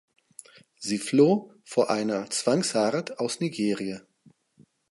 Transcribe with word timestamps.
Sie 0.79 0.97
floh 0.97 1.53
vor 1.63 1.91
einer 1.91 2.27
Zwangsheirat 2.31 3.19
aus 3.19 3.39
Nigeria. 3.39 4.01